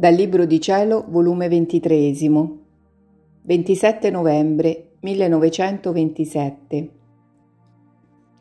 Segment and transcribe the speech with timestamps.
[0.00, 2.14] Dal Libro di Cielo, volume 23,
[3.42, 6.90] 27 novembre 1927.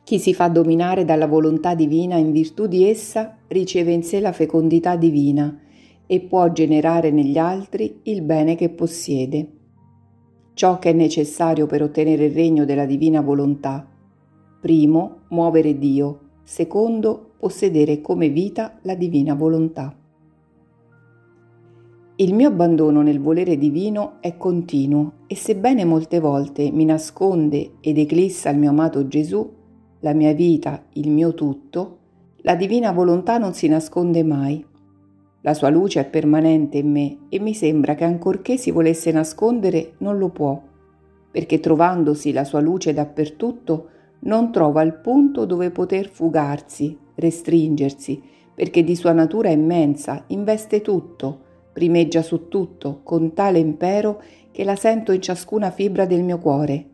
[0.05, 4.31] Chi si fa dominare dalla volontà divina in virtù di essa riceve in sé la
[4.31, 5.59] fecondità divina
[6.07, 9.51] e può generare negli altri il bene che possiede.
[10.53, 13.85] Ciò che è necessario per ottenere il regno della divina volontà.
[14.61, 16.19] Primo, muovere Dio.
[16.41, 19.98] Secondo, possedere come vita la divina volontà.
[22.21, 27.97] Il mio abbandono nel volere divino è continuo e sebbene molte volte mi nasconde ed
[27.97, 29.49] eclissa il mio amato Gesù,
[30.01, 31.99] la mia vita, il mio tutto,
[32.41, 34.61] la divina volontà non si nasconde mai.
[35.43, 39.93] La sua luce è permanente in me e mi sembra che ancorché si volesse nascondere
[39.99, 40.61] non lo può,
[41.31, 43.87] perché trovandosi la sua luce dappertutto
[44.23, 48.21] non trova il punto dove poter fugarsi, restringersi,
[48.53, 51.47] perché di sua natura immensa investe tutto,
[51.79, 56.85] primeggia su tutto con tale impero che la sento in ciascuna fibra del mio cuore,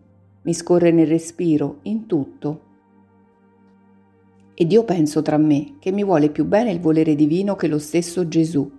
[0.43, 2.59] mi scorre nel respiro, in tutto.
[4.53, 7.79] Ed io penso tra me che mi vuole più bene il volere divino che lo
[7.79, 8.71] stesso Gesù,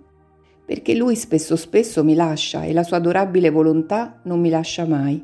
[0.65, 5.21] perché lui spesso spesso mi lascia e la sua adorabile volontà non mi lascia mai.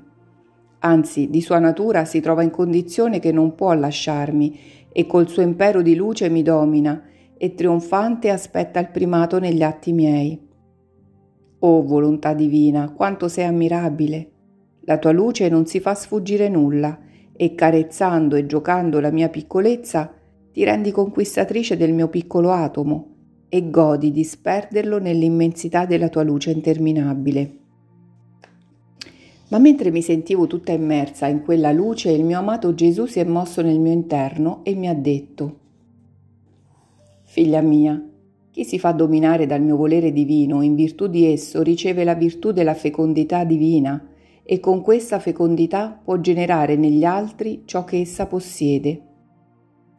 [0.80, 4.60] Anzi, di sua natura si trova in condizione che non può lasciarmi
[4.92, 7.02] e col suo impero di luce mi domina
[7.38, 10.52] e trionfante aspetta il primato negli atti miei.
[11.66, 14.32] Oh volontà divina, quanto sei ammirabile!
[14.82, 17.00] La tua luce non si fa sfuggire nulla
[17.32, 20.14] e carezzando e giocando la mia piccolezza
[20.52, 23.08] ti rendi conquistatrice del mio piccolo atomo
[23.48, 27.58] e godi di sperderlo nell'immensità della tua luce interminabile.
[29.48, 33.24] Ma mentre mi sentivo tutta immersa in quella luce, il mio amato Gesù si è
[33.24, 35.60] mosso nel mio interno e mi ha detto,
[37.24, 38.04] Figlia mia,
[38.54, 42.52] chi si fa dominare dal mio volere divino, in virtù di esso riceve la virtù
[42.52, 44.10] della fecondità divina
[44.44, 49.02] e con questa fecondità può generare negli altri ciò che essa possiede.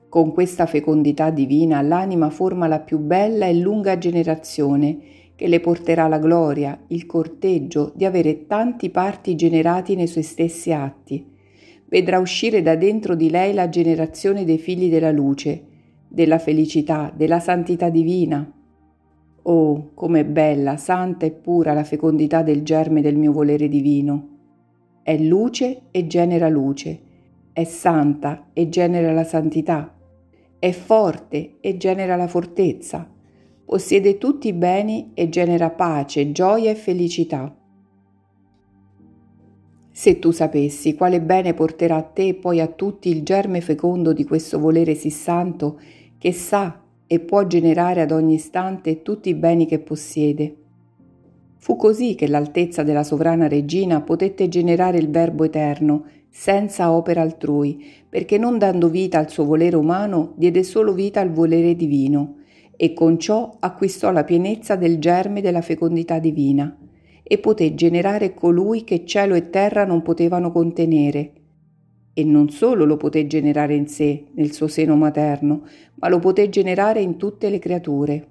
[0.09, 4.99] Con questa fecondità divina l'anima forma la più bella e lunga generazione
[5.35, 10.73] che le porterà la gloria, il corteggio di avere tanti parti generati nei suoi stessi
[10.73, 11.27] atti.
[11.87, 15.73] Vedrà uscire da dentro di lei la generazione dei figli della luce,
[16.15, 18.49] della felicità, della santità divina.
[19.43, 24.29] Oh, com'è bella, santa e pura la fecondità del germe del mio volere divino.
[25.03, 27.01] È luce e genera luce,
[27.53, 29.93] è santa e genera la santità,
[30.59, 33.11] è forte e genera la fortezza,
[33.65, 37.55] possiede tutti i beni e genera pace, gioia e felicità.
[39.91, 44.13] Se tu sapessi quale bene porterà a te e poi a tutti il germe fecondo
[44.13, 45.79] di questo volere sì santo
[46.25, 50.57] che sa e può generare ad ogni istante tutti i beni che possiede.
[51.59, 57.85] Fu così che l'altezza della sovrana regina potette generare il Verbo eterno senza opera altrui,
[58.09, 62.37] perché non dando vita al suo volere umano, diede solo vita al volere divino,
[62.75, 66.75] e con ciò acquistò la pienezza del germe della fecondità divina,
[67.23, 71.33] e poté generare colui che cielo e terra non potevano contenere,
[72.15, 75.63] e non solo lo poté generare in sé, nel suo seno materno,
[75.97, 78.29] ma lo poté generare in tutte le creature.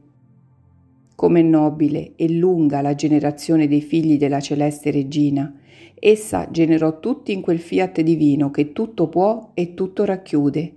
[1.15, 5.53] Come nobile e lunga la generazione dei figli della celeste regina,
[5.99, 10.73] essa generò tutti in quel fiat divino che tutto può e tutto racchiude,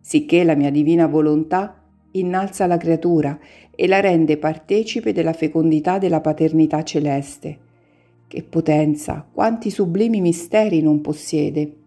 [0.00, 1.82] sicché la mia divina volontà
[2.12, 3.38] innalza la creatura
[3.74, 7.58] e la rende partecipe della fecondità della paternità celeste.
[8.28, 11.78] Che potenza, quanti sublimi misteri non possiede!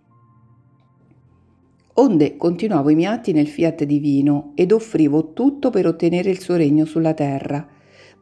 [2.00, 6.56] Onde continuavo i miei atti nel fiat divino ed offrivo tutto per ottenere il suo
[6.56, 7.68] regno sulla terra.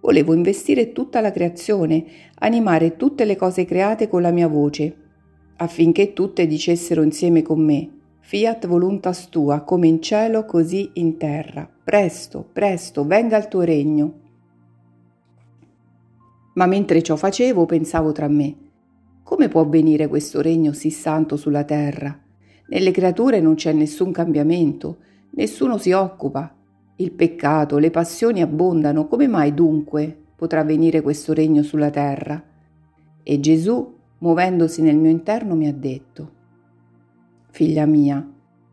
[0.01, 4.95] Volevo investire tutta la creazione, animare tutte le cose create con la mia voce,
[5.57, 7.89] affinché tutte dicessero insieme con me,
[8.27, 11.69] Fiat voluntas tua, come in cielo così in terra.
[11.83, 14.13] Presto, presto, venga il tuo regno.
[16.55, 18.55] Ma mentre ciò facevo, pensavo tra me,
[19.21, 22.24] come può venire questo regno sì santo sulla terra?
[22.67, 24.97] Nelle creature non c'è nessun cambiamento,
[25.31, 26.51] nessuno si occupa.
[26.95, 32.41] Il peccato, le passioni abbondano, come mai dunque potrà venire questo regno sulla terra?
[33.21, 36.31] E Gesù, muovendosi nel mio interno, mi ha detto,
[37.51, 38.27] Figlia mia,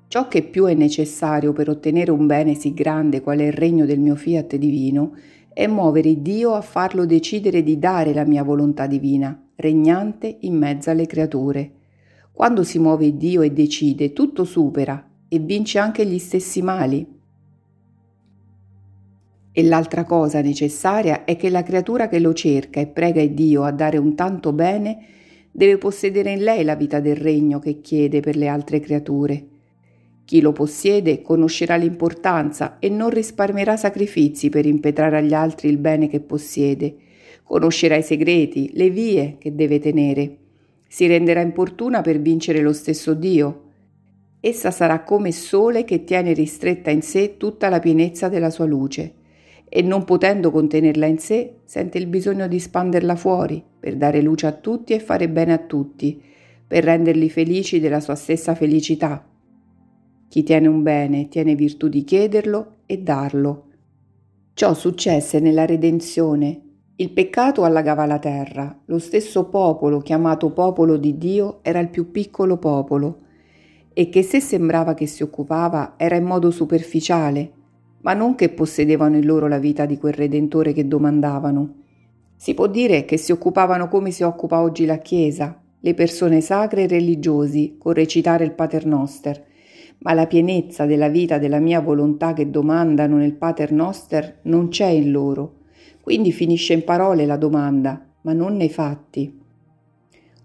[0.08, 3.84] ciò che più è necessario per ottenere un bene sì grande qual è il regno
[3.84, 5.16] del mio fiat divino,
[5.52, 10.90] è muovere Dio a farlo decidere di dare la mia volontà divina, regnante in mezzo
[10.90, 11.80] alle creature
[12.32, 17.06] quando si muove Dio e decide, tutto supera e vince anche gli stessi mali.
[19.54, 23.70] E l'altra cosa necessaria è che la creatura che lo cerca e prega Dio a
[23.70, 25.04] dare un tanto bene
[25.50, 29.46] deve possedere in lei la vita del regno che chiede per le altre creature.
[30.24, 36.08] Chi lo possiede conoscerà l'importanza e non risparmierà sacrifici per impetrare agli altri il bene
[36.08, 36.96] che possiede,
[37.42, 40.38] conoscerà i segreti, le vie che deve tenere,
[40.92, 43.62] si renderà importuna per vincere lo stesso Dio.
[44.40, 49.14] Essa sarà come sole che tiene ristretta in sé tutta la pienezza della sua luce
[49.70, 54.46] e non potendo contenerla in sé sente il bisogno di spanderla fuori per dare luce
[54.46, 56.22] a tutti e fare bene a tutti,
[56.66, 59.26] per renderli felici della sua stessa felicità.
[60.28, 63.68] Chi tiene un bene tiene virtù di chiederlo e darlo.
[64.52, 66.61] Ciò successe nella redenzione.
[66.96, 68.78] Il peccato allagava la terra.
[68.84, 73.20] Lo stesso popolo, chiamato popolo di Dio, era il più piccolo popolo
[73.94, 77.50] e che se sembrava che si occupava era in modo superficiale,
[78.02, 81.74] ma non che possedevano in loro la vita di quel Redentore che domandavano.
[82.36, 86.82] Si può dire che si occupavano come si occupa oggi la Chiesa, le persone sacre
[86.82, 89.44] e religiosi, con recitare il Pater Noster,
[90.00, 94.88] ma la pienezza della vita della mia volontà che domandano nel Pater Noster non c'è
[94.88, 95.60] in loro.
[96.02, 99.38] Quindi finisce in parole la domanda, ma non nei fatti.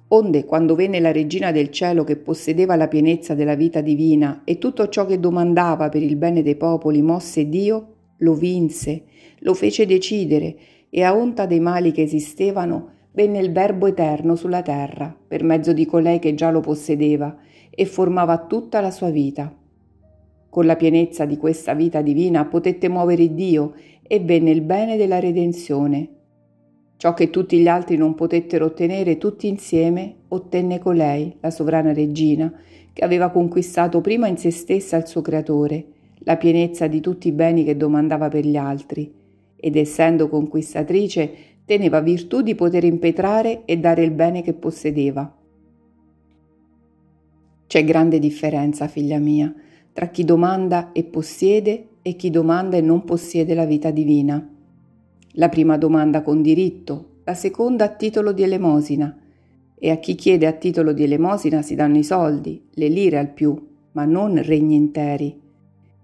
[0.09, 4.59] Onde, quando venne la regina del cielo che possedeva la pienezza della vita divina e
[4.59, 9.05] tutto ciò che domandava per il bene dei popoli mosse Dio, lo vinse,
[9.39, 10.55] lo fece decidere
[10.91, 15.73] e a onta dei mali che esistevano venne il Verbo eterno sulla terra per mezzo
[15.73, 17.35] di colei che già lo possedeva
[17.71, 19.51] e formava tutta la sua vita.
[20.57, 25.19] Con la pienezza di questa vita divina potette muovere Dio e venne il bene della
[25.19, 26.07] redenzione.
[26.97, 32.51] Ciò che tutti gli altri non potettero ottenere tutti insieme, ottenne colei, la sovrana regina,
[32.91, 35.85] che aveva conquistato prima in se stessa il suo creatore,
[36.21, 39.13] la pienezza di tutti i beni che domandava per gli altri,
[39.55, 41.33] ed essendo conquistatrice
[41.65, 45.37] teneva virtù di poter impetrare e dare il bene che possedeva.
[47.67, 49.53] C'è grande differenza, figlia mia,
[49.97, 54.47] tra chi domanda e possiede e chi domanda e non possiede la vita divina.
[55.31, 59.17] La prima domanda con diritto, la seconda a titolo di elemosina.
[59.73, 63.33] E a chi chiede a titolo di elemosina si danno i soldi, le lire al
[63.33, 63.59] più,
[63.93, 65.35] ma non regni interi.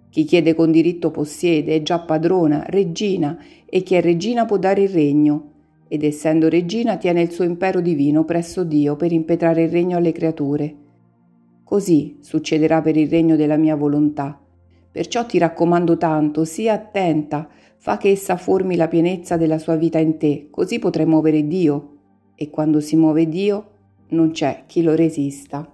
[0.09, 4.81] Chi chiede con diritto possiede, è già padrona, regina, e chi è regina può dare
[4.81, 5.51] il regno,
[5.87, 10.11] ed essendo regina tiene il suo impero divino presso Dio per impetrare il regno alle
[10.11, 10.81] creature.
[11.63, 14.39] Così succederà per il regno della mia volontà.
[14.91, 19.97] Perciò ti raccomando tanto, sii attenta, fa che essa formi la pienezza della sua vita
[19.97, 21.89] in te, così potrai muovere Dio.
[22.35, 23.69] E quando si muove Dio,
[24.09, 25.72] non c'è chi lo resista.